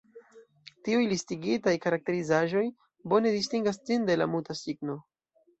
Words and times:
Tiuj 0.87 1.01
listigitaj 1.11 1.73
karakterizaĵoj 1.83 2.63
bone 3.13 3.35
distingas 3.37 3.81
ĝin 3.91 4.09
de 4.09 4.21
la 4.23 4.29
Muta 4.35 4.61
cigno. 4.65 4.99